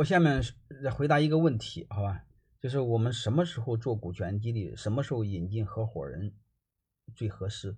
[0.00, 0.42] 我下面
[0.82, 2.24] 再回答一个问题，好吧？
[2.58, 6.34] 就是我们什么时候做股权激励，什么时候引进合伙人
[7.14, 7.76] 最合适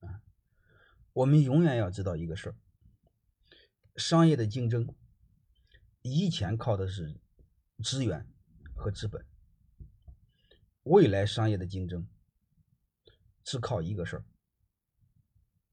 [0.00, 0.20] 啊？
[1.12, 2.56] 我们永远要知道一个事儿：
[3.94, 4.92] 商业的竞争，
[6.00, 7.20] 以前靠的是
[7.84, 8.26] 资源
[8.74, 9.24] 和资本，
[10.82, 12.08] 未来商业的竞争
[13.44, 14.24] 只靠一个事儿，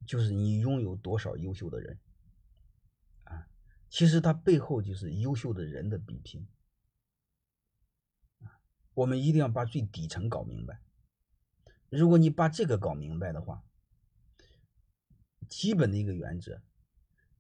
[0.06, 2.00] 就是你拥有多少优秀的人。
[3.90, 6.48] 其实它背后就是优秀的人的比拼，
[8.94, 10.82] 我们一定要把最底层搞明白。
[11.90, 13.64] 如果你把这个搞明白的话，
[15.48, 16.62] 基本的一个原则，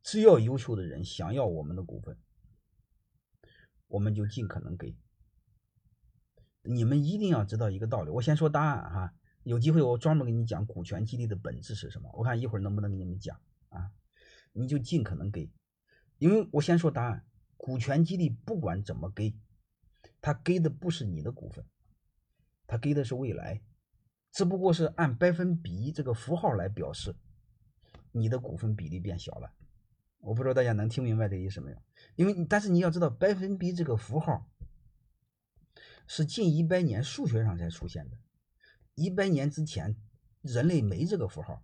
[0.01, 2.17] 只要优秀的人想要我们的股份，
[3.88, 4.97] 我们就尽可能给。
[6.63, 9.13] 你们一定要知道一个道理，我先说答案哈，
[9.43, 13.91] 有机会我专门给你讲股权激励的本质是什么，我看一会儿能不能给你们讲啊？
[14.52, 15.52] 你就尽可能给。
[16.19, 17.25] 因为我先说答案，
[17.57, 19.33] 股权激励不管怎么给，
[20.21, 21.65] 他给的不是你的股份，
[22.67, 23.61] 他给的是未来，
[24.31, 27.16] 只不过是按百分比这个符号来表示，
[28.11, 29.53] 你的股份比例变小了。
[30.19, 31.77] 我不知道大家能听明白这意思没有？
[32.16, 34.49] 因为但是你要知道，百分比这个符号
[36.05, 38.17] 是近一百年数学上才出现的，
[38.95, 39.95] 一百年之前
[40.41, 41.63] 人类没这个符号，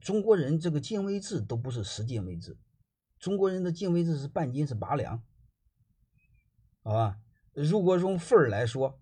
[0.00, 2.56] 中国人这个进位制都不是十进位制。
[3.22, 5.22] 中国人的进位制是半斤是八两，
[6.82, 7.20] 好吧？
[7.54, 8.98] 如果用份儿来说，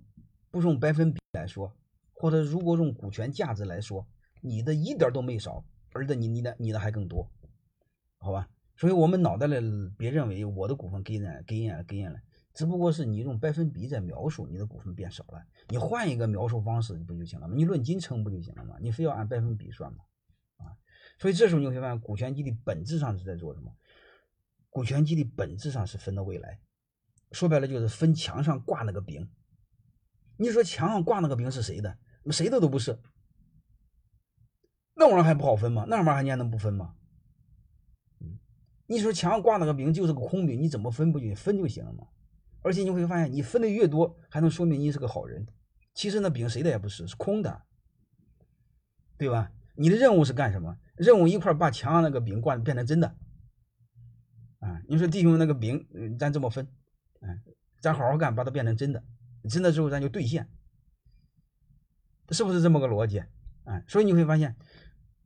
[0.50, 1.74] 不用百分比来说，
[2.12, 4.06] 或者如果用股权价值来说，
[4.42, 7.26] 你的一点都没少，而且你你的你的还更多，
[8.18, 8.46] 好吧？
[8.76, 12.20] 所以我们脑袋里别认为我的股份给人给人给人了，
[12.52, 17.54] 只不过是你用百分比在描述你的股份变少了，你换一个描述方式不就行了吗？
[17.56, 18.76] 你论斤称不就行了吗？
[18.82, 20.04] 你非要按百分比算吗？
[20.58, 20.76] 啊？
[21.18, 23.72] 所以这时候你会发现，股权激励本质上是在做什么？
[24.70, 26.60] 股权激励本质上是分的未来，
[27.32, 29.28] 说白了就是分墙上挂那个饼。
[30.36, 31.98] 你说墙上挂那个饼是谁的？
[32.30, 32.98] 谁的都不是。
[34.94, 35.84] 那玩意儿还不好分吗？
[35.88, 36.94] 那玩意儿还你还能不分吗？
[38.86, 42.08] 你说墙上挂那个饼就是个空饼，你怎么分不就分就行了吗？
[42.62, 45.46] 而且你会发现，你分的越多，还能说明你是个好人。
[45.94, 47.62] 其实那饼谁的也不是，是空的，
[49.16, 49.52] 对吧？
[49.74, 50.78] 你的任务是干什么？
[50.96, 53.16] 任务一块把墙上那个饼挂变成真的。
[54.60, 55.86] 啊，你说弟兄那个饼，
[56.18, 56.66] 咱这么分，
[57.20, 57.42] 嗯，
[57.80, 59.02] 咱好好干，把它变成真的，
[59.48, 60.48] 真的之后咱就兑现，
[62.30, 63.20] 是不是这么个逻辑？
[63.64, 64.56] 啊，所以你会发现，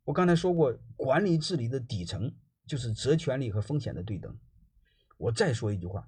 [0.04, 2.34] 我刚才说过，管理治理的底层
[2.66, 4.38] 就是责权利和风险的对等。
[5.18, 6.06] 我再说一句话，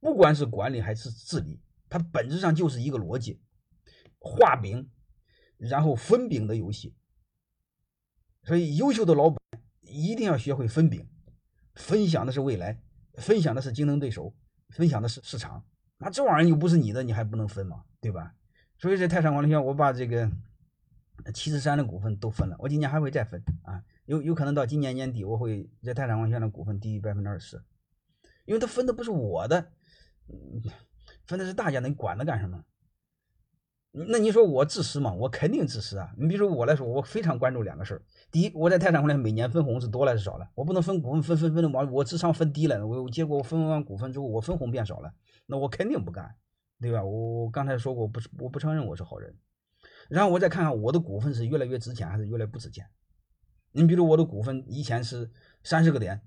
[0.00, 3.40] 不管是管理还是治理，它本质上就是一个逻辑，
[4.18, 4.90] 画饼，
[5.58, 6.96] 然后分饼的游戏。
[8.42, 9.38] 所以，优秀的老板
[9.80, 11.08] 一定要学会分饼。
[11.76, 12.78] 分享的是未来，
[13.14, 14.34] 分享的是竞争对手，
[14.70, 15.64] 分享的是市场。
[15.98, 17.84] 那这玩意儿又不是你的，你还不能分吗？
[18.00, 18.34] 对吧？
[18.78, 20.30] 所以在泰山管理学院，我把这个
[21.32, 22.56] 七十三的股份都分了。
[22.58, 27.62] 我今年还会再分啊，有有可能到今年年底，我会在泰山管理学院的股份低于百分之二十，
[28.44, 29.72] 因为他分的不是我的，
[31.26, 32.64] 分的是大家的，你管它干什么？
[33.98, 35.10] 那你说我自私吗？
[35.14, 36.12] 我肯定自私啊！
[36.18, 38.02] 你比如说我来说，我非常关注两个事儿。
[38.30, 40.46] 第一，我在泰山控股每年分红是多了还是少了？
[40.54, 45.10] 我不能分股份分分分的往我智商分低了，我结果我分完股份之后，我分红变少了，
[45.46, 46.34] 那我肯定不干，
[46.78, 47.02] 对吧？
[47.02, 49.34] 我我刚才说过，不是我不承认我是好人。
[50.10, 52.84] 然后我再看看我的股份是越来越值钱还是越来越不值钱。
[53.72, 55.30] 你比如我的股份以前是
[55.62, 56.20] 三十个点，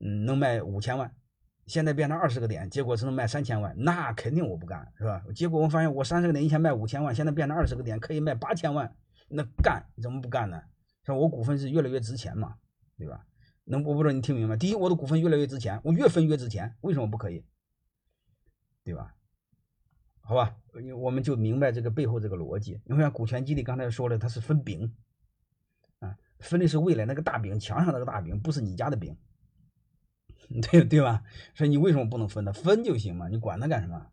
[0.00, 1.14] 嗯，能卖五千万。
[1.72, 5.24] 现在变成二十个点，结果只能卖三千万，那肯定我不干，是吧？
[5.34, 8.94] 结果我发现我三十个点以前卖五千万，现在变成二十个点可以卖八千万，
[9.30, 10.60] 那干怎么不干呢？
[11.02, 11.16] 是吧？
[11.16, 12.56] 我股份是越来越值钱嘛，
[12.98, 13.24] 对吧？
[13.64, 14.54] 能我不知道你听明白？
[14.54, 17.42] 第一，我的股份越来越值钱，我越分越值钱，为什么不可以？
[18.84, 19.14] 对吧？
[20.20, 20.54] 好吧，
[20.98, 22.82] 我们就明白这个背后这个逻辑。
[22.84, 24.94] 你看股权激励刚才说了，它是分饼
[26.00, 29.16] 啊，分的是未来那个大饼，墙上那个大饼，不是你家的饼。
[30.60, 31.22] 对对吧？
[31.54, 32.52] 说你为什么不能分呢？
[32.52, 34.06] 分就行嘛，你管他干什么？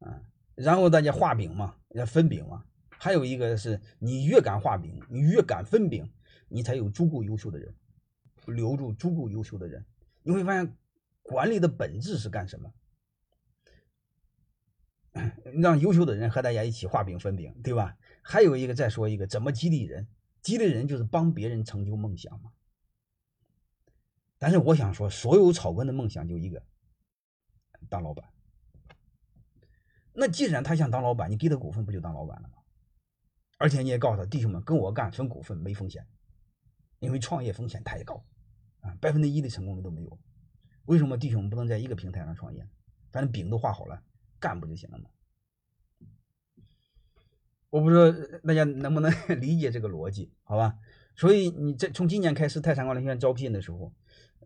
[0.00, 0.22] 啊，
[0.54, 2.64] 然后大家画饼嘛，要分饼嘛。
[2.90, 6.12] 还有一个是你越敢画饼，你越敢分饼，
[6.48, 7.74] 你才有足够优秀的人，
[8.46, 9.84] 留住足够优秀的人。
[10.22, 10.76] 你会发现，
[11.22, 12.72] 管理的本质是干什么？
[15.60, 17.96] 让优秀的人和大家一起画饼分饼，对吧？
[18.22, 20.06] 还有一个，再说一个，怎么激励人？
[20.42, 22.52] 激励人就是帮别人成就梦想嘛。
[24.40, 26.62] 但是我想说，所有草根的梦想就一个，
[27.90, 28.24] 当老板。
[30.14, 32.54] 那既然他想当老板，你给他股份不就当老板了吗？
[33.58, 36.06] 而且你也告诉他，弟兄们跟我干分股份没风险，
[37.00, 38.24] 因为创业风险太高
[38.80, 40.18] 啊，百分之一的成功率都没有。
[40.86, 42.66] 为什么弟兄们不能在一个平台上创业？
[43.12, 44.02] 反正饼都画好了，
[44.38, 45.10] 干不就行了吗？
[47.68, 48.10] 我不知道
[48.42, 50.78] 大家能不能 理解这个逻辑，好吧？
[51.14, 53.92] 所以你在从今年开始泰山管理学院招聘的时候，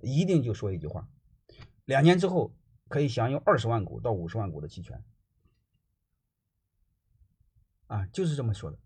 [0.04, 1.08] 一定就说一句话：
[1.84, 2.54] 两年之后
[2.88, 5.02] 可以享有二十万股到五十万股的期权。
[7.86, 8.78] 啊，就是这么说的。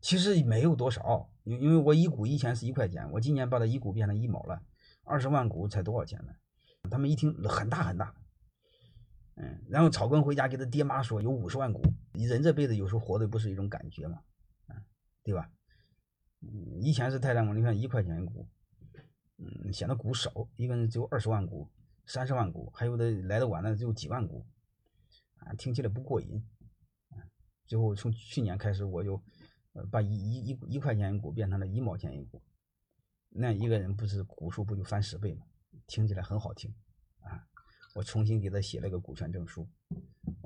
[0.00, 4.62] 其实没有多少，因因为我一股以前是一块钱，我今年把它一股变成一毛了，
[5.02, 6.32] 二十万股才多少钱呢？
[6.90, 8.14] 他们一听很大很大。
[9.34, 11.82] 嗯，然后草根回家给他爹妈说有五十万股，
[12.14, 14.22] 人这辈子有时候活的不是一种感觉嘛，
[14.68, 14.76] 啊，
[15.22, 15.50] 对吧？
[16.40, 18.48] 嗯，以前是泰山股，你看一块钱一股，
[19.38, 21.68] 嗯，显得股少，一个人只有二十万股、
[22.06, 24.46] 三十万股，还有的来的晚的只有几万股，
[25.36, 26.42] 啊，听起来不过瘾，
[27.66, 29.22] 最后从去年开始我就，
[29.72, 32.42] 呃，把一一一一块钱一股变成了一毛钱一股，
[33.28, 35.46] 那一个人不是股数不就翻十倍吗？
[35.86, 36.74] 听起来很好听
[37.20, 37.46] 啊。
[37.94, 39.68] 我重新给他写了个股权证书，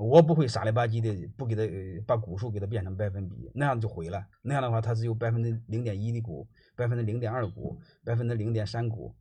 [0.00, 1.62] 我不会傻里吧唧的不给他
[2.06, 4.26] 把股数给他变成百分比，那样就毁了。
[4.40, 9.14] 那样的话，他只有百分之零点一的股，百分之零点二股，百分之零点三股，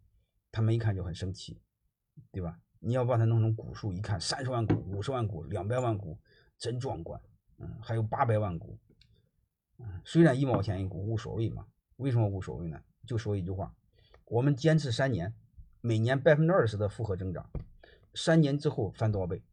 [0.53, 1.61] 他们一看就很生气，
[2.31, 2.57] 对吧？
[2.79, 6.17] 你要把它弄成股数，一看三十万股、五十万股、两百万股，
[6.57, 7.19] 真壮观。
[7.57, 8.79] 嗯，还有八百万股，
[9.79, 11.67] 嗯，虽然一毛钱一股无所谓嘛，
[11.97, 12.81] 为什么无所谓呢？
[13.05, 13.75] 就说一句话，
[14.23, 15.35] 我们坚持三年，
[15.81, 17.49] 每年百分之二十的复合增长。
[18.15, 19.43] 三年之后翻多少倍？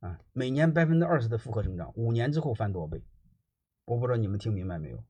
[0.00, 3.02] 啊，每年百分之二十的复合增长，五年之后翻多少倍？
[3.84, 5.04] 我不知道你们听明白没有？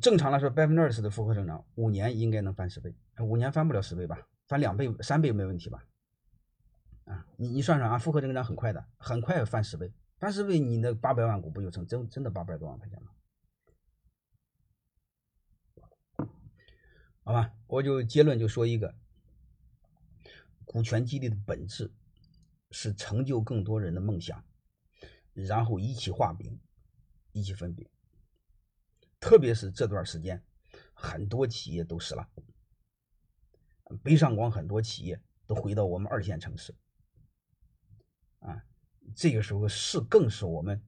[0.00, 2.94] 正常来说，百分之二十的复合增长，五年应该能翻十倍。
[3.18, 4.26] 五年翻不了十倍吧？
[4.48, 5.84] 翻两倍、三倍没问题吧？
[7.04, 13.06] 啊，你你算算啊，复合增长很快的，很快翻十倍，翻十倍，你那八百万股不就成真真的八百多万块钱了？
[17.22, 18.94] 好吧，我就结论就说一个，
[20.72, 21.92] 股权激励的本质
[22.70, 24.44] 是成就更多人的梦想，
[25.32, 26.60] 然后一起画饼，
[27.32, 27.88] 一起分饼。
[29.18, 30.40] 特别是这段时间，
[30.94, 32.30] 很多企业都死了，
[34.04, 36.72] 北上广很多企业都回到我们二线城市，
[38.38, 38.64] 啊，
[39.16, 40.80] 这个时候是更是我们，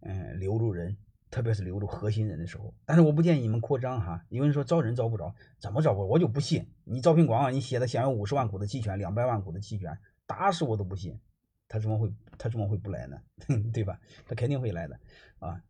[0.00, 0.98] 嗯，留住人。
[1.34, 4.24] 特别是留住核心人的时候，但是我不建议你们扩张哈。
[4.28, 6.06] 有人说招人招不着，怎么招不着？
[6.06, 11.18] 我就不信你招聘广告，你写的享有五十万股的期权，两百万股的期权，打死我都不信，
[11.66, 12.08] 他怎么会
[12.38, 13.20] 他怎么会不来呢？
[13.74, 13.98] 对吧？
[14.28, 14.96] 他肯定会来的
[15.40, 15.60] 啊！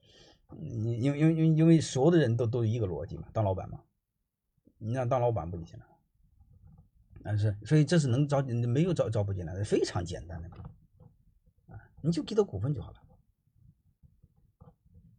[0.60, 3.80] 因因因因因为所有的人都都一个逻辑嘛，当老板嘛，
[4.76, 5.86] 你让当老板不就行了？
[7.22, 10.48] 但是所以这是能招没有招招不进来的，非常简单的
[11.68, 13.00] 啊，你就给他股份就好了。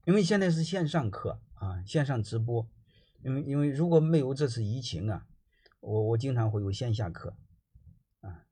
[0.06, 2.68] 因为现在是线上课啊，线上直播。
[3.24, 5.26] 因为因为如果没有这次疫情啊，
[5.80, 7.36] 我我经常会有线下课
[8.22, 8.46] 啊。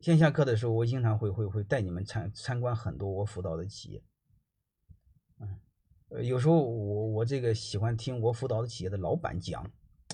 [0.00, 4.02] 线下课的时候，我经常会会会带你们参参观很多我辅导的企业。
[5.38, 5.58] 嗯，
[6.10, 9.64] 呃，有时候我我这个喜欢听我辅导的企业的老板讲，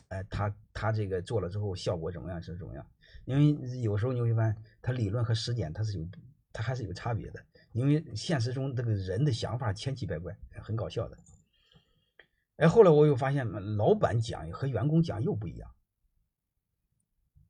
[0.06, 2.87] 哎，他他这个做了之后效果怎么样是怎么样？
[3.25, 6.06] 因为有时候你会发现，他理论和实践他是有，
[6.53, 7.44] 他还是有差别的。
[7.76, 11.19] 因为现实中这个人的想法千奇百怪，很搞笑的。
[12.56, 13.46] 哎，后来我又发现，
[13.76, 15.70] 老板讲和员工讲又不一样。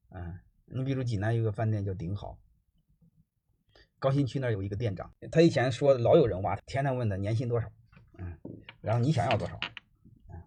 [0.08, 2.40] 嗯，你比如济南有个饭店叫顶好，
[4.00, 7.71] 高新区那儿有一个店长，他以前说老有人挖他，天天问他年薪多少，
[8.18, 8.37] 嗯，
[8.80, 9.61] 然后你想要多少，
[10.28, 10.42] 嗯，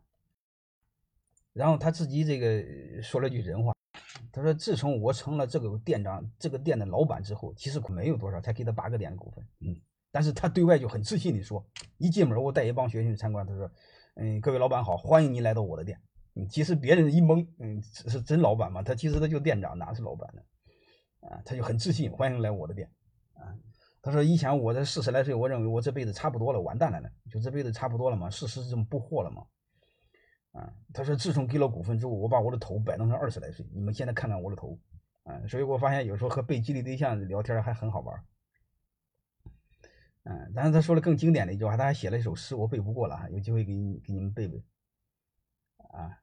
[1.53, 3.74] 然后他自己这个说了句人话。
[4.31, 9.43] 他说：“自从我成了这个店长、这个店的老板之后，其实没有多少，才给他八个点的股份。
[9.62, 9.75] 嗯，
[10.12, 11.65] 但是他对外就很自信地说，
[11.98, 13.69] 一进门我带一帮学生去参观，他说
[14.15, 16.00] ：‘嗯，各位老板好，欢迎您来到我的店。’
[16.36, 18.83] 嗯，其实别人一懵，嗯，是真老板吗？
[18.83, 20.41] 他其实他就店长，哪是老板呢？
[21.27, 22.88] 啊，他就很自信，欢迎来我的店。
[23.33, 23.50] 啊，
[24.01, 29.43] 他说以前我这四十来岁，我认为我这辈子差不多了，完蛋了呢，就这辈子差不多了嘛，事实是这么不惑了嘛。”
[30.51, 33.65] 啊，他说自从给了股份之后，我把我的头摆弄成二十来岁。
[33.72, 34.79] 你们现在看看我的头，
[35.24, 38.25] 啊，所以我发现有时候和被激励对象聊天还很好玩。
[40.24, 44.63] 嗯，但是他说了更经典的一句话，他还写了一首诗，我背不过了哈，有机会给你给你们背背。
[45.77, 46.20] 啊，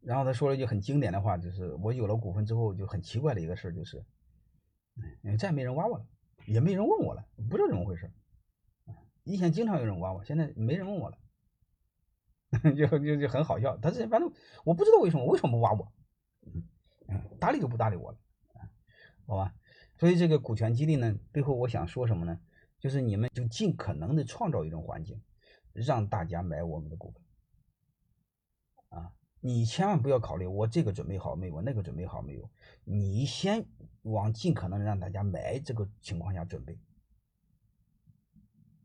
[0.00, 4.04] 然后他说了一句很经典的话，就是我有了股份之后就很奇怪的一个事就是，
[5.22, 6.06] 嗯，再没人挖我了，
[6.46, 8.12] 也没人问我了，不知道怎么回事。
[9.24, 11.18] 以前经常有人挖我，现在没人问我了。
[12.76, 14.30] 就就就很好笑，他是反正
[14.64, 15.92] 我不知道为什么为什么不挖我，
[17.08, 18.18] 嗯，搭理都不搭理我了，
[19.26, 19.54] 好吧？
[19.98, 22.38] 所以这个股权激励呢，背后我想说什么呢？
[22.78, 25.22] 就是你们就尽可能的创造一种环境，
[25.72, 27.22] 让大家买我们的股份，
[28.98, 32.50] 啊，你千万不要考虑我这个准备好没有，那个准备好没有，
[32.84, 33.64] 你先
[34.02, 36.78] 往尽可能让大家买这个情况下准备。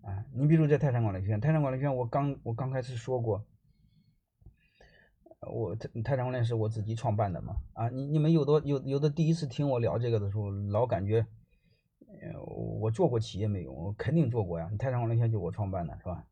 [0.03, 3.45] 啊，你比如在泰山管理学院，泰山管理学院我刚我刚开始说过，
[5.49, 7.55] 我泰泰山管理是我自己创办的嘛。
[7.73, 11.25] 啊，你你们有的有有的第一次听我聊这个的时候，老感觉，
[12.21, 13.71] 呃，我做过企业没有？
[13.71, 14.71] 我肯定做过呀。
[14.77, 16.25] 泰山管理学院就我创办的是吧？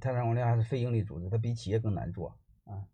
[0.00, 2.84] 泰山管理还是非营利组织，它比企业更难做啊。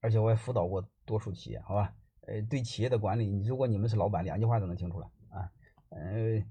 [0.00, 1.94] 而且我也辅导过多数企业，好吧？
[2.26, 5.50] 呃，对企业的管理，如果你们是老板，两句话都能听出来啊。
[5.90, 6.42] 呃。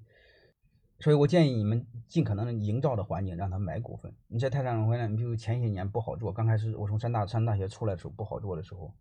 [1.00, 4.16] 所以我建议你们尽可能营造的环境让他买股份。
[4.28, 8.94] 你在泰山回来，你比如前些年不好做，刚开始我从山大山大学出来的时候不好做的时候，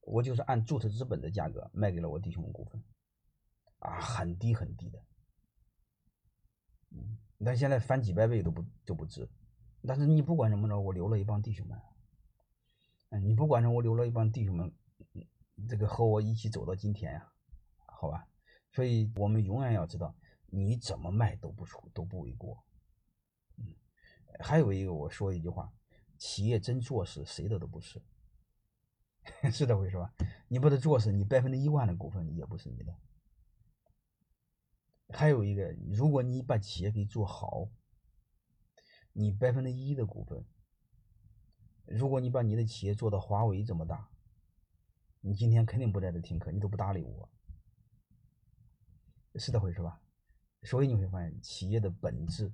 [0.00, 2.82] 我就是按注册资本的价格卖给了我弟兄们股份，
[3.78, 4.98] 啊，很低很低的，
[6.90, 9.28] 嗯，但现在翻几百倍都不都不值。
[9.86, 11.78] 但是你不管怎么着，我留了一帮弟兄们，
[13.10, 14.72] 嗯，你不管着我留了一帮弟兄们，
[15.68, 17.32] 这个和我一起走到今天呀，
[17.86, 18.26] 好吧？
[18.72, 20.12] 所以我们永远要知道。
[20.54, 22.64] 你怎么卖都不出都不为过，
[23.56, 23.74] 嗯，
[24.38, 25.72] 还有一个我说一句话，
[26.16, 28.00] 企业真做事谁的都不是，
[29.50, 30.14] 是这回事吧？
[30.48, 32.96] 你不得做事，你百分之一万的股份也不是你的。
[35.08, 37.68] 还有一个，如果你把企业给做好，
[39.12, 40.46] 你百分之一的股份，
[41.86, 44.08] 如果你把你的企业做到华为这么大，
[45.20, 47.28] 你今天肯定不在这听课，你都不搭理我，
[49.36, 50.00] 是这回事吧？
[50.64, 52.50] 所以你会发现，企业的本质，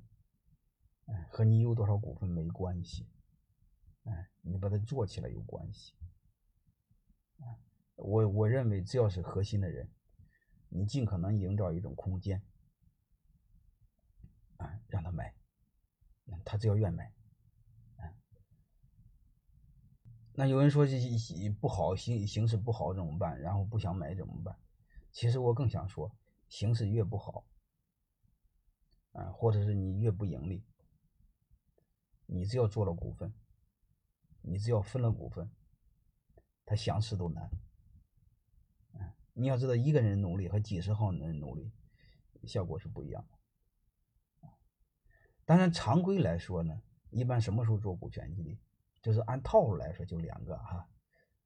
[1.07, 3.07] 哎，和你有多少股份没关系，
[4.05, 5.95] 哎，你把它做起来有关系。
[7.95, 9.89] 我我认为，只要是核心的人，
[10.69, 12.43] 你尽可能营造一种空间，
[14.57, 15.35] 啊，让他买，
[16.45, 17.13] 他只要愿买，
[20.33, 20.99] 那有人说这
[21.61, 23.39] 不好形形势不好怎么办？
[23.41, 24.59] 然后不想买怎么办？
[25.13, 26.11] 其实我更想说，
[26.49, 27.45] 形势越不好。
[29.13, 30.65] 啊，或者是你越不盈利，
[32.27, 33.33] 你只要做了股份，
[34.41, 35.51] 你只要分了股份，
[36.65, 37.51] 他想死都难。
[38.93, 41.73] 嗯，你要知道，一个人努力和几十号人努力，
[42.45, 44.49] 效果是不一样的。
[45.45, 48.61] 当然，常规来说呢，一般什么时候做股权激励？
[49.03, 50.89] 就是按套路来说，就两个哈，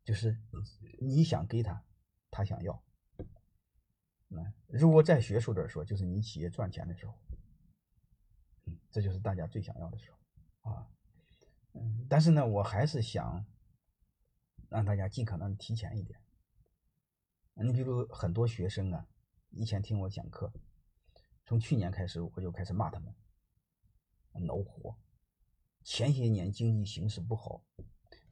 [0.04, 0.38] 就是
[1.00, 1.82] 你想给他，
[2.30, 2.84] 他想要。
[4.28, 7.18] 那如果再学术点说，就是你企业赚钱的时候。
[8.66, 10.88] 嗯，这就是大家最想要的时候啊，
[11.72, 13.44] 嗯，但是呢，我还是想
[14.68, 16.20] 让大家尽可能提前一点。
[17.54, 19.06] 你比如很多学生啊，
[19.50, 20.52] 以前听我讲课，
[21.44, 23.14] 从去年开始我就开始骂他们，
[24.46, 24.96] 恼火。
[25.84, 27.62] 前些年经济形势不好，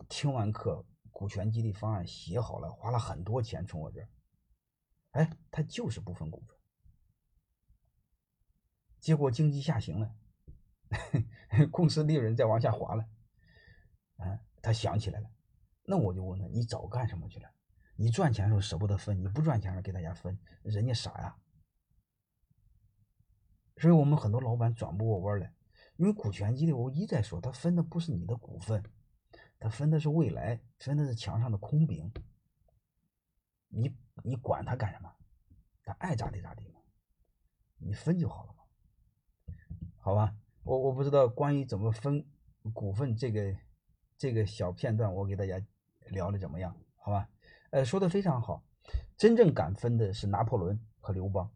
[0.08, 4.08] 听完课，股权激励方案写好了，花了很多钱从我这儿，
[5.10, 6.56] 哎，他就是不分股份，
[8.98, 10.16] 结果经济下行了。
[11.70, 13.08] 公司利润再往下滑了，
[14.16, 15.30] 啊，他想起来了，
[15.84, 17.49] 那我就问他：你早干什么去了？
[17.96, 21.37] 你赚钱的时候舍不得分，你不赚钱了给大家分，人家傻呀。
[23.76, 25.52] 所以我们很多老板转不过弯来，
[25.96, 28.82] 因为股权激励，我一再说，他分的不是你的股份，
[29.58, 32.12] 他分的是未来，分的是墙上的空饼。
[33.68, 35.12] 你你管他干什么？
[35.84, 36.80] 他爱咋地咋地嘛，
[37.78, 38.64] 你分就好了嘛，
[39.96, 40.37] 好吧？
[40.64, 42.25] 我我不知道关于怎么分
[42.73, 43.57] 股份这个
[44.16, 45.61] 这个小片段，我给大家
[46.11, 46.76] 聊的怎么样？
[46.97, 47.28] 好吧？
[47.71, 48.62] 呃，说的非常好。
[49.16, 51.50] 真正敢分的是拿破仑和刘邦，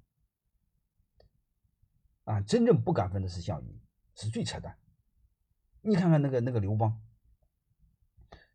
[2.25, 3.81] 啊，真正不敢分的是项羽，
[4.15, 4.77] 是最扯淡。
[5.83, 7.01] 你看看那个那个刘邦，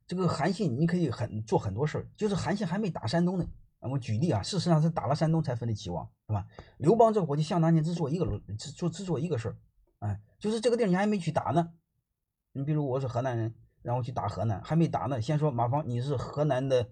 [0.08, 3.46] 这个韩信，你可以很做很多事儿，就是韩信还没打山东呢。
[3.80, 6.48] 我举例啊，事实上是打了山东才分的齐王，是吧？
[6.78, 8.26] 刘邦这伙计，想当年只做一个
[8.58, 9.58] 只做只做一个事儿。
[10.02, 11.74] 哎，就是这个地儿你还没去打呢，
[12.54, 13.54] 你比如我是河南人，
[13.84, 16.90] 然后去打河南，还没打呢，先说马芳你是河南的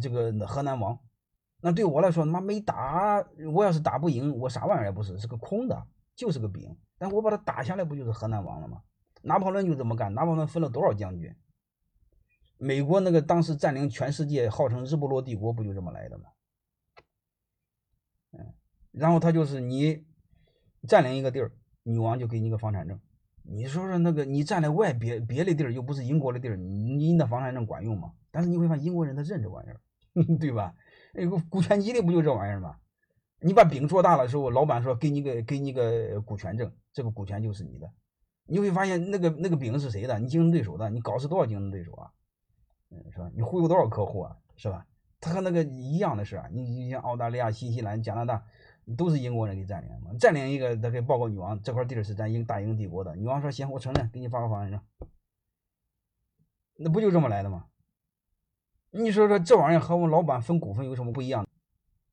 [0.00, 0.98] 这个河南王，
[1.60, 5.86] 那对我来说，他妈没打，我要是打不赢，我啥玩意儿也不是，是个空的，
[6.16, 8.82] 就是个饼，但我把它打下来，不就是河南王了吗？
[9.20, 11.36] 拿破仑就这么干，拿破仑分了多少将军？
[12.56, 16.30] 美国那个当时占领全世界，号称日不落帝国，不就这么来的吗？
[18.32, 18.54] 嗯，
[18.90, 20.06] 然后他就是你
[20.88, 21.52] 占领一个地儿。
[21.88, 23.00] 女王就给你个房产证，
[23.42, 28.12] 你说说那个你站在外别别的地儿又不是英国的地儿，你那房产证管用吗？
[28.30, 29.80] 但是你会发现英国人他认这玩意儿，
[30.38, 30.74] 对吧？
[31.14, 32.76] 那个股权激励不就这玩意儿吗？
[33.40, 37.90] 你把饼做大了之后，老板说给你个给你个股权证，这个股权就是你的。
[38.44, 40.18] 你会发现那个那个饼是谁的？
[40.18, 42.10] 你竞争对手的，你搞死多少竞争对手啊？
[42.90, 43.30] 嗯，是吧？
[43.34, 44.86] 你忽悠多少客户啊，是吧？
[45.20, 48.44] 他和那个一样的事啊，你你像澳大利亚、新西兰、加拿大，
[48.96, 53.14] 都是英国人给占领嘛，占领一个，他给报告女王，这块地儿是咱英大英帝国的。
[53.16, 54.80] 女王说行，我承认，给你发个房产证，
[56.76, 57.66] 那不就这么来的吗？
[58.90, 61.46] 你说说这玩意儿和我们老板分股份有什么不一样？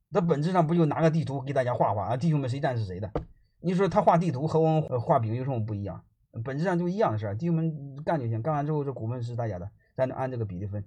[0.09, 2.17] 那本质上不就拿个地图给大家画画啊？
[2.17, 3.11] 弟兄们谁占是谁的？
[3.59, 6.03] 你说他画地图和我们画饼有什么不一样？
[6.43, 10.83] 本质上就一样的事儿，弟兄们干就行，干完之后这股份是大家的，咱就按这个比例分。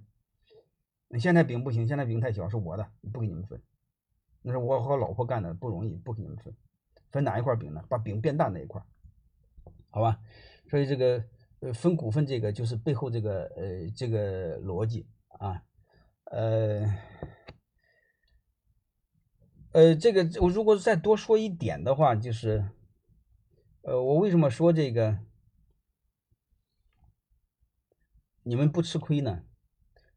[1.19, 3.59] 现在饼不行，现在饼太小，是我的，不给你们分。
[4.41, 6.55] 那是我和老婆干的，不容易，不给你们分。
[7.11, 7.83] 分哪一块饼呢？
[7.89, 8.79] 把饼变大那一块，
[9.89, 10.19] 好吧？
[10.69, 11.25] 所以这个
[11.61, 15.63] 呃分股份这个就是背后这个呃这个逻辑啊，
[16.25, 16.85] 呃
[19.71, 22.69] 呃这个我如果再多说一点的话，就是
[23.81, 25.17] 呃我为什么说这个
[28.43, 29.43] 你们不吃亏呢？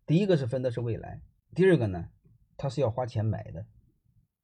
[0.05, 1.23] 第一个是分的是未来，
[1.55, 2.11] 第二个呢，
[2.59, 3.67] 他是要花钱买的，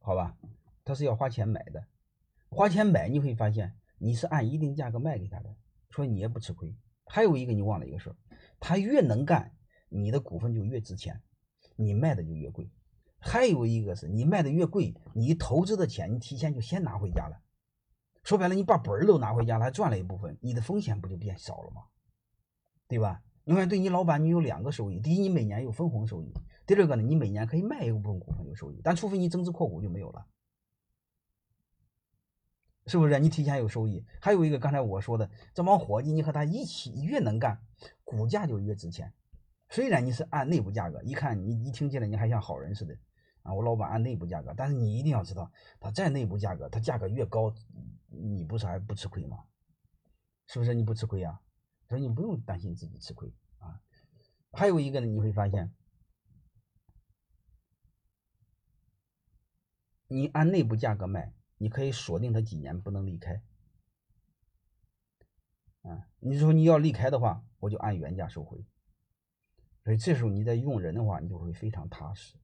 [0.01, 0.37] 好吧？
[0.85, 1.87] 他是要花钱买的，
[2.49, 5.55] 花钱买你会发现你是按一定价格卖给他的，
[5.91, 6.75] 所以你也不吃亏。
[7.05, 8.17] 还有一个你忘了一个事儿，
[8.59, 9.53] 他越能干，
[9.89, 11.23] 你的股份就越值钱，
[11.77, 12.71] 你卖的就越贵。
[13.19, 17.43] 还有一个是你卖的越贵，你投资的钱你提前就先拿回家了，
[18.23, 21.83] 说白了你把本儿都拿回家了，还赚了一部分，你的风险不就变少了吗？
[22.87, 23.23] 对吧？
[23.49, 26.31] 你看，对你老板，你有两个收益：第一，你每年有分红收益；
[26.67, 28.79] 第二个呢，你每年可以卖一部分股份有收益。
[28.85, 30.27] 但除非你增资扩股就没有了，
[32.85, 33.19] 是不是？
[33.19, 34.05] 你提前有收益。
[34.21, 37.59] 还有一个，刚才我说的，这帮伙计，你和他一起越能干，
[38.05, 39.11] 股价就越值钱。
[39.71, 42.95] 虽然你是按内部价格，一看你一听进来你还像好人似的
[43.45, 43.55] 啊！
[43.55, 45.51] 我老板按内部价格，但是你一定要知道，
[45.81, 47.55] 他在内部价格，他价格越高，
[48.09, 49.39] 你不是还不吃亏吗？
[50.49, 50.75] 是不是？
[50.75, 51.41] 你不吃亏啊？
[51.89, 53.81] 所以你不用担心自己吃亏啊。
[54.53, 55.75] 还有一个呢，你会发现，
[60.07, 63.43] 你按内部价格卖，你可以锁定它几年不能离开。
[65.83, 68.65] 啊，你说你要离开的话，我就按原价收回。
[69.85, 72.37] 所以这时候你在用人的话，你就会非常踏实，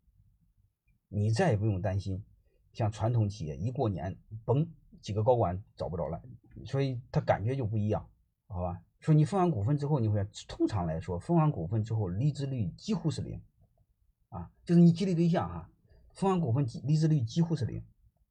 [1.08, 2.24] 你再也不用担心
[2.72, 4.16] 像传统企业一过年，
[4.46, 4.68] 嘣，
[5.02, 6.22] 几个高管找不着了，
[6.64, 8.08] 所以他感觉就不一样，
[8.46, 8.83] 好吧？
[9.04, 13.38] 说你分完股份之后，你会通常来说，分完股份之后离职率几乎是零，
[14.30, 15.70] 啊，就是你激励对象哈，
[16.14, 17.84] 分完股份离职率几乎是零，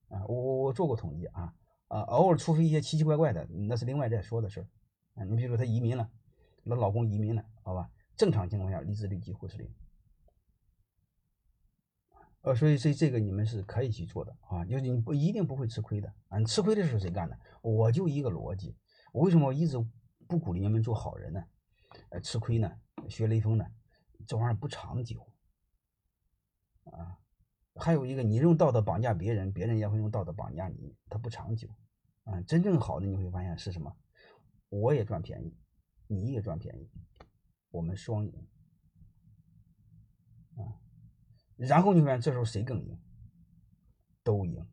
[0.08, 1.54] 啊，我我我做过统计啊，
[1.90, 4.68] 啊，偶尔除非一些奇奇怪怪的，那是另外再说的事儿，
[5.14, 6.10] 啊，你比如说他移民了，
[6.64, 9.70] 那老公移民了，好吧，正常情况下离职率几乎是零，
[12.42, 17.38] 呃，所以这这个你们是可以去做的啊，就是你不一定不会吃亏的，啊，你吃亏的时候谁干的？
[17.62, 18.76] 我就一个逻辑，
[19.12, 19.78] 我为什么一直？
[20.28, 21.44] 不鼓励你们做好人呢，
[22.10, 23.66] 呃，吃亏呢，学雷锋呢，
[24.28, 25.26] 这玩意儿不长久
[26.86, 27.20] 啊。
[27.76, 31.68] 还有一个，你用道德绑架别人，别人也会用道德绑架你，它不长久
[32.24, 32.40] 啊。
[32.42, 33.96] 真正好的你会发现是什么？
[34.70, 35.58] 我也赚便宜，
[36.08, 36.90] 你也赚便宜，
[37.70, 38.48] 我们双赢
[40.56, 40.78] 啊。
[41.56, 43.00] 然后你发现这时候谁更赢？
[44.24, 44.68] 都赢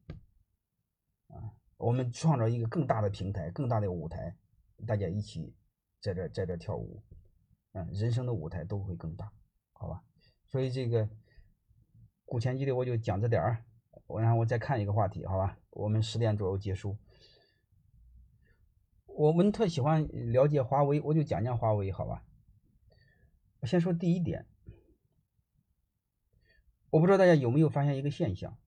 [1.28, 1.54] 啊。
[1.78, 4.36] 我们创造一个更大的平台，更大的舞台。
[4.86, 5.54] 大家一起
[6.00, 7.02] 在这在这跳舞，
[7.72, 9.32] 嗯，人生的舞台都会更大，
[9.72, 10.02] 好吧？
[10.46, 11.08] 所以这个
[12.24, 13.64] 股前激励我就讲这点儿，
[14.06, 15.58] 我然后我再看一个话题，好吧？
[15.70, 16.96] 我们十点左右结束。
[19.06, 22.24] 我们特喜欢了解华为，我就讲讲华为，好吧？
[23.60, 24.46] 我先说第一点，
[26.88, 28.58] 我不知道大家有没有发现一个现象：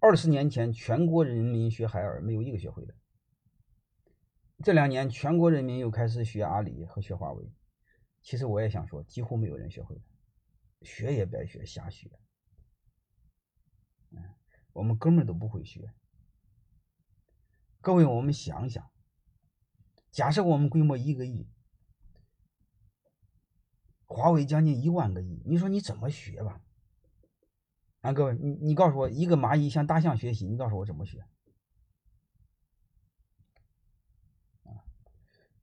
[0.00, 2.94] 二十年前全国人民学海尔，没有一个学会的。
[4.64, 7.52] 这两年，全国人民又开始学阿里和学华为。
[8.22, 10.02] 其实我也想说，几乎没有人学会，
[10.82, 12.10] 学也白学，瞎学。
[14.10, 14.18] 嗯，
[14.72, 15.92] 我们根本都不会学。
[17.80, 18.90] 各位，我们想想，
[20.10, 21.48] 假设我们规模一个亿，
[24.06, 26.60] 华为将近一万个亿，你说你怎么学吧？
[28.00, 31.24] 啊，各位，你你告诉我，一个蚂蚁向大象学习，你告诉我怎么学？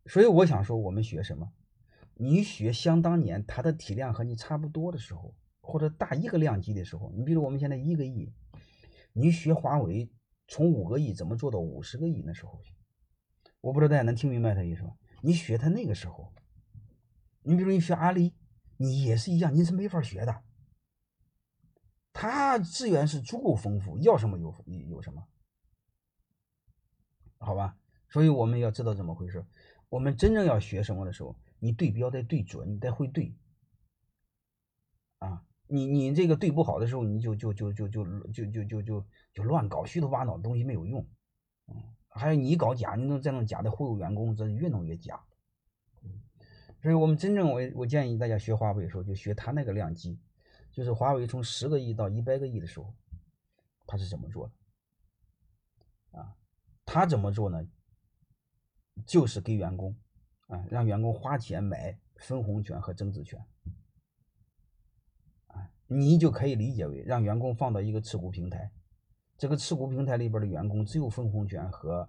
[0.06, 1.52] 所以我想说，我们学什么？
[2.16, 8.32] 你学想当年它的体量和你差不多的时候，或者大一个量级的时候，你比如我们现在一个亿，
[9.14, 10.12] 你学华为
[10.48, 12.62] 从五个亿怎么做到五十个亿那时候
[13.62, 14.96] 我不知道大家能听明白他意思吗？
[15.22, 16.34] 你学他那个时候，
[17.42, 18.36] 你比如你学阿里，
[18.78, 20.44] 你也是一样，你是没法学的。
[22.12, 24.54] 他资源是足够丰富，要什么有
[24.90, 25.26] 有什么，
[27.40, 27.78] 好吧？
[28.10, 29.44] 所以我们要知道怎么回事。
[29.94, 33.32] 我们真正要学什么的时候，你对标得对准，你得会对
[35.20, 41.08] 啊，你你这个对不好的时候，你就就就就就就就就就就乱搞虚头巴脑的东西没有用，
[41.68, 41.76] 嗯，
[42.10, 45.24] 还有你搞假，你弄这种假的忽悠员工，这越弄越假。
[46.82, 50.20] 所以我们真正我我建议大家学华为的时候，就学他那个量级，
[50.72, 52.92] 就是华为从十个亿到一百个亿的时候，
[53.86, 56.18] 他是怎么做的？
[56.20, 56.36] 啊，
[56.84, 57.64] 他怎么做呢？
[59.06, 59.96] 就是给员工
[60.48, 63.44] 啊，让员工花钱买分红权和增值权，
[65.48, 68.72] 啊，你就可以理解为让员工放到一个持股平台，
[69.38, 72.08] 这个持股平台里边的员工只有分红权和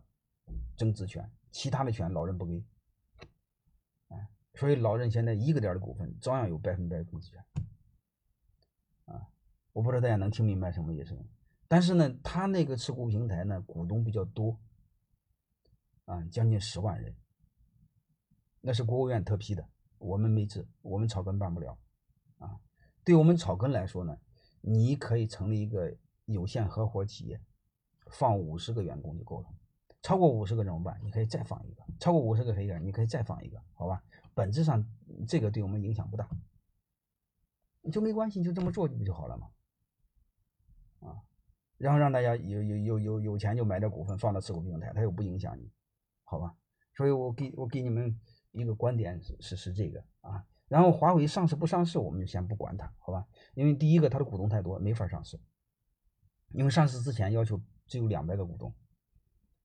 [0.76, 2.64] 增值权，其他的权老人不给。
[4.08, 7.44] 啊所以老人现在一个点的股份照样有百分百控制权，
[9.06, 9.26] 啊，
[9.72, 11.18] 我不知道大家能听明白什么意思。
[11.66, 14.56] 但是呢，他那个持股平台呢，股东比较多，
[16.04, 17.14] 啊，将近十万人，
[18.60, 19.66] 那是国务院特批的，
[19.98, 21.78] 我们没治，我们草根办不了，
[22.38, 22.60] 啊，
[23.04, 24.18] 对我们草根来说呢，
[24.60, 27.40] 你可以成立一个有限合伙企业，
[28.10, 29.48] 放五十个员工就够了，
[30.02, 31.00] 超过五十个怎么办？
[31.02, 34.02] 你可以再放一个，超过五十个可以你可以再放一个，好吧？
[34.34, 34.84] 本质上，
[35.26, 36.28] 这个对我们影响不大，
[37.92, 39.48] 就没关系，就这么做不就好了吗？
[41.00, 41.22] 啊，
[41.78, 45.70] 然后让大家有有有有有钱就买点股份放到持股平台，它又不影响你，
[46.24, 46.54] 好吧？
[46.96, 48.18] 所以我给我给你们
[48.52, 50.44] 一个观点是是是这个啊。
[50.66, 53.26] 然后华为上市不上市，我们就先不管它，好吧？
[53.54, 55.38] 因为第一个它的股东太多，没法上市，
[56.52, 58.74] 因为上市之前要求只有两百个股东，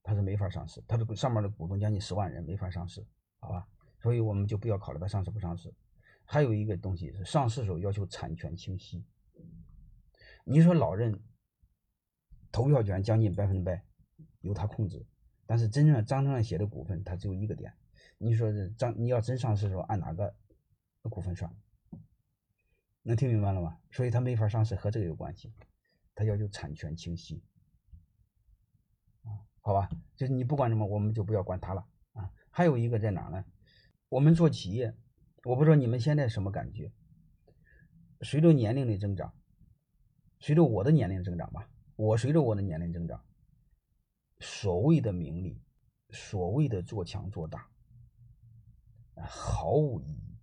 [0.03, 3.05] 它是没法上市，它的上面的股东将近十万人，没法上市，
[3.39, 3.67] 好吧？
[4.01, 5.73] 所以我们就不要考虑它上市不上市。
[6.25, 9.03] 还有一个东西是上市时候要求产权清晰。
[10.43, 11.19] 你说老任
[12.51, 13.83] 投票权将近百分之百
[14.41, 15.05] 由他控制，
[15.49, 17.73] 但是真正章程上写的股份它只有一个点。
[18.19, 20.35] 你说这章你要真上市的时候按哪个
[21.01, 21.51] 股份算？
[23.01, 23.79] 能听明白了吗？
[23.89, 25.51] 所以他没法上市和这个有关系，
[26.13, 27.41] 他要求产权清晰。
[29.23, 31.83] 啊，好吧，就是你不管什么，我们就不要管他了
[32.13, 32.29] 啊。
[32.51, 33.43] 还有一个在哪呢？
[34.09, 34.95] 我们做企业，
[35.45, 36.91] 我不知道你们现在什么感觉。
[38.21, 39.33] 随着年龄的增长，
[40.39, 43.25] 随着我的年龄增长吧，我随着我的年龄增长，
[44.39, 45.61] 所谓的名利，
[46.09, 47.69] 所谓的做强做大，
[49.27, 50.37] 毫无意义。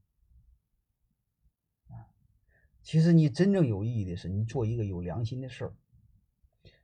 [2.82, 5.76] 其实你真正有意义的是，你做一个有良心的事儿，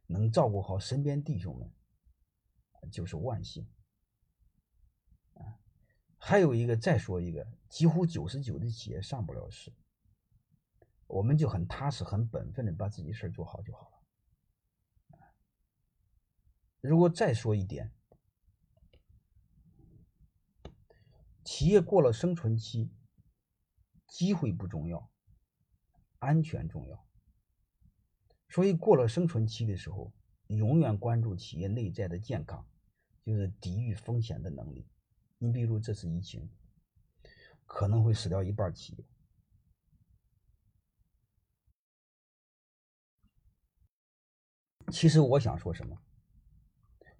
[0.06, 1.72] 能照顾好身边弟兄们，
[2.90, 3.68] 就是万幸。
[6.18, 9.72] 还有一个，再说一个，几乎九十九的企业上不了市，
[11.06, 13.91] 我们就很踏实、很本分的把自己事儿做好就好。
[16.82, 17.92] 如果再说一点，
[21.44, 22.92] 企业过了生存期，
[24.08, 25.08] 机会不重要，
[26.18, 27.06] 安全重要。
[28.48, 30.12] 所以过了生存期的时候，
[30.48, 32.68] 永远关注企业内在的健康，
[33.24, 34.86] 就是抵御风险的能力。
[35.38, 36.50] 你比如这次疫情，
[37.64, 39.04] 可能会死掉一半企业。
[44.90, 45.96] 其实我想说什么？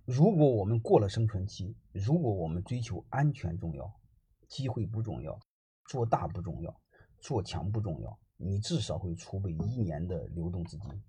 [0.04, 4.00] 如果我们过了生存期，如果我们追求安全重要，
[4.48, 5.38] 机会不重要，
[5.86, 6.80] 做大不重要，
[7.20, 11.02] 做强不重要，你至少会储备一年的流动资金。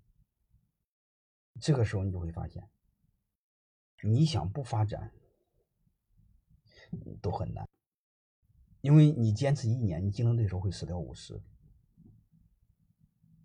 [1.60, 2.68] 这个时候你就会发现，
[4.02, 5.12] 你想不发展。
[7.20, 7.68] 都很难，
[8.80, 11.42] 因为你坚持一年，你竞争对手会死掉五十，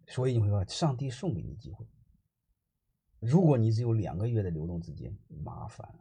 [0.05, 1.87] 所以你会说上帝送给你机会。
[3.19, 5.99] 如果你只有两个月的流动资金，麻烦了。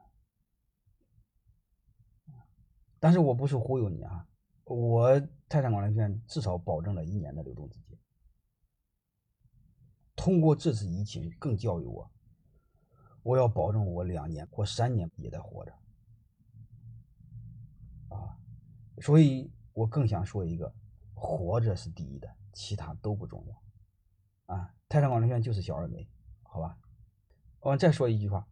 [3.00, 4.26] 但是我不是忽悠你啊，
[4.64, 7.98] 我泰山管理学院至少保证了一年的流动资金。
[10.16, 12.10] 通过这次疫情，更教育我，
[13.22, 15.72] 我要保证我两年或三年也得活着。
[18.08, 18.36] 啊
[19.00, 20.74] 所以我更想说一个，
[21.14, 24.56] 活着是第一的，其他都不重要。
[24.56, 26.08] 啊，泰山管理学院就是小而美，
[26.42, 26.76] 好吧？
[27.60, 28.48] 我再说一句话，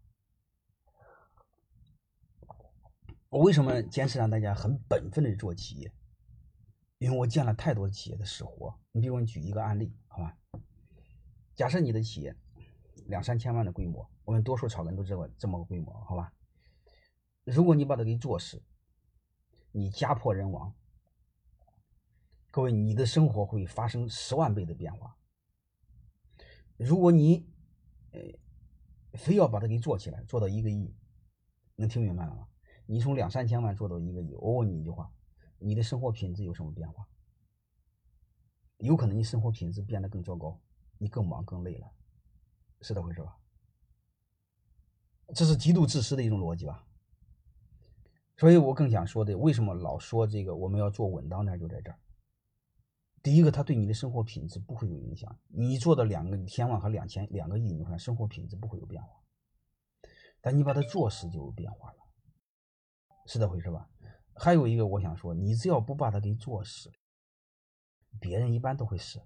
[3.29, 5.93] 我为什么坚持让大家很本分的做企业？
[6.99, 8.79] 因为我见了太多企业的死活。
[8.93, 10.37] 你比如你举一个案例，好吧？
[11.55, 12.37] 假设你的企业
[13.07, 16.33] 两三千万的规模，我们多数草根都这么这么个规模，好吧？
[17.45, 18.63] 如果你把它给做死。
[19.73, 20.75] 你家破人亡，
[22.51, 25.19] 各位，你的生活会发生十万倍的变化。
[26.79, 27.47] 如果你，
[28.13, 28.21] 呃，
[29.17, 30.95] 非要把它给做起来，做到一个亿，
[31.75, 32.47] 能听明白了吗？
[32.87, 35.11] 你从两三千万做到一个亿，我问你一句话，
[35.59, 37.09] 你的生活品质有什么变化？
[38.79, 40.61] 有可能你生活品质变得更糟糕，
[40.99, 41.91] 你更忙更累了，
[42.83, 43.37] 是这回事吧？
[45.35, 46.87] 这是极度自私的一种逻辑吧？
[48.37, 51.99] 所以我更想说的，为什么老说这个我们要做稳当点，就在这儿。
[53.27, 55.37] 第一个，它对你的生活品质不会有影响。
[55.49, 59.21] 你做的两个千万和两千两个亿，你看生活品质不会有变化，
[60.41, 61.99] 但你把它做实就有变化了，
[63.27, 63.91] 是这回事吧？
[64.33, 66.89] 还有一个我想说，你只要不把它给做实，
[68.21, 69.21] 别人一般都会死。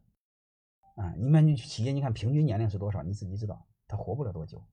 [0.94, 3.02] 啊，你们企业，你看平均年龄是多少？
[3.02, 4.64] 你自己知道，他活不了多久。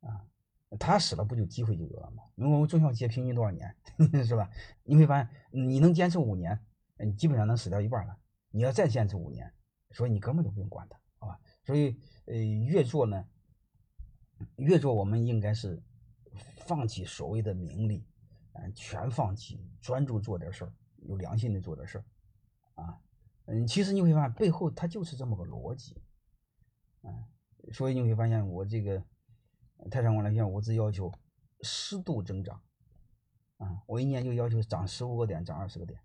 [0.00, 0.26] 啊，
[0.76, 2.24] 他死了不就机会就有了吗？
[2.34, 3.76] 因为我们中小企业平均多少年，
[4.26, 4.50] 是吧？
[4.82, 6.58] 你会发现，你能坚持五年。
[7.04, 8.16] 你基本上能死掉一半了，
[8.50, 9.52] 你要再坚持五年，
[9.90, 11.40] 所以你根本就不用管它，好吧？
[11.64, 13.26] 所以，呃，越做呢，
[14.56, 15.82] 越做我们应该是
[16.66, 18.06] 放弃所谓的名利，
[18.52, 22.04] 嗯，全放弃，专注做点事儿，有良心的做点事儿，
[22.74, 23.00] 啊，
[23.46, 26.00] 嗯，其实你会发现背后它就是这么个逻辑，
[27.02, 27.24] 嗯，
[27.72, 29.04] 所以你会发现我这个
[29.90, 31.12] 泰山管理线，我只要求
[31.62, 32.62] 适度增长，
[33.56, 36.00] 啊，我一年就要求涨十五个点，涨二十个点。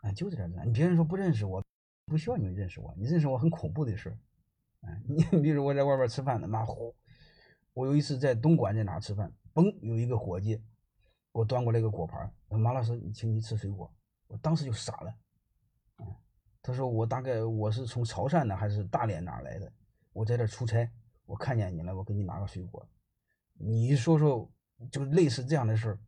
[0.00, 0.60] 啊，就这样子。
[0.64, 1.62] 你别人说不认识我，
[2.06, 2.94] 不需要你认识我。
[2.96, 4.18] 你认识我很恐怖的事儿。
[4.80, 6.94] 啊， 你比如我在外边吃饭呢，妈呼！
[7.74, 10.62] 我有一次在东莞在哪吃饭，嘣，有一个伙计给
[11.32, 13.92] 我端过来一个果盘，说马老师你，请你吃水果。
[14.26, 15.14] 我当时就傻了。
[15.96, 16.16] 啊，
[16.62, 19.70] 他说我大概我是从潮汕的还是大连哪来的？
[20.12, 20.90] 我在这出差，
[21.26, 22.88] 我看见你了，我给你拿个水果。
[23.52, 24.50] 你说说，
[24.90, 25.98] 就类似这样的事儿，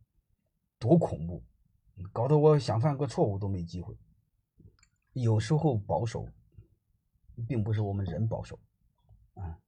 [0.79, 1.43] 多恐怖！
[2.11, 3.97] 搞得我想犯个错误都没机会。
[5.13, 6.27] 有时候保守，
[7.47, 8.59] 并不是我们人保守，
[9.35, 9.59] 啊，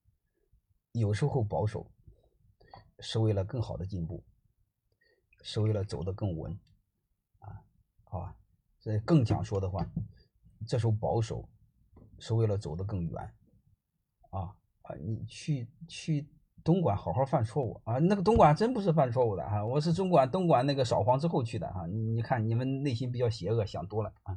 [0.92, 1.92] 有时候保守
[3.00, 4.24] 是为了更好的进步，
[5.44, 6.60] 是为了走得更稳，
[7.40, 7.64] 啊，
[8.06, 8.36] 好吧。
[8.80, 9.88] 这更想说的话，
[10.68, 11.48] 这时候保守
[12.20, 13.36] 是为了走得更远，
[14.32, 16.28] 啊啊，你去去。
[16.66, 18.00] 东莞好好犯错误啊！
[18.00, 21.86] 那个东莞真不是犯错误的啊，我是中莞东莞那个扫黄之后去的啊。
[21.88, 24.36] 你你看你们内心比较邪恶，想多了啊。